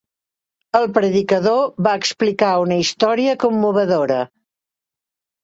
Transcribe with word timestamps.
El 0.77 0.87
predicador 0.95 1.59
va 1.87 1.93
explicar 1.99 2.49
una 2.65 2.79
història 2.85 3.37
commovedora. 3.45 4.19